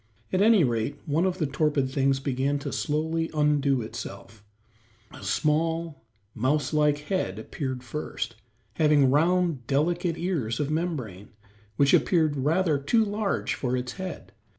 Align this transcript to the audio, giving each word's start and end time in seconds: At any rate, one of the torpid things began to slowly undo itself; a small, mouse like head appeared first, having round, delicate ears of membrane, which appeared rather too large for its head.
At 0.33 0.41
any 0.41 0.63
rate, 0.63 0.99
one 1.05 1.27
of 1.27 1.37
the 1.37 1.45
torpid 1.45 1.91
things 1.91 2.19
began 2.19 2.57
to 2.65 2.71
slowly 2.73 3.29
undo 3.35 3.83
itself; 3.83 4.43
a 5.11 5.23
small, 5.23 6.01
mouse 6.33 6.73
like 6.73 6.97
head 7.01 7.37
appeared 7.37 7.83
first, 7.83 8.35
having 8.73 9.11
round, 9.11 9.67
delicate 9.67 10.17
ears 10.17 10.59
of 10.59 10.71
membrane, 10.71 11.29
which 11.75 11.93
appeared 11.93 12.35
rather 12.37 12.79
too 12.79 13.05
large 13.05 13.53
for 13.53 13.77
its 13.77 13.91
head. 13.91 14.31